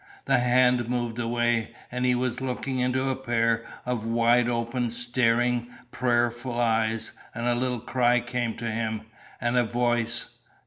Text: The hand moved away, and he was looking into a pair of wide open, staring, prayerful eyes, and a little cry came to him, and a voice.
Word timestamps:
The 0.25 0.39
hand 0.39 0.89
moved 0.89 1.19
away, 1.19 1.75
and 1.91 2.05
he 2.05 2.15
was 2.15 2.41
looking 2.41 2.79
into 2.79 3.09
a 3.11 3.15
pair 3.15 3.63
of 3.85 4.03
wide 4.03 4.49
open, 4.49 4.89
staring, 4.89 5.67
prayerful 5.91 6.59
eyes, 6.59 7.11
and 7.35 7.45
a 7.45 7.53
little 7.53 7.79
cry 7.81 8.19
came 8.19 8.55
to 8.55 8.71
him, 8.71 9.01
and 9.39 9.55
a 9.57 9.63
voice. 9.63 10.31